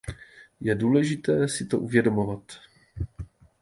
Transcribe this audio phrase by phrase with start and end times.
[0.61, 2.43] Je důležité si to uvědomovat.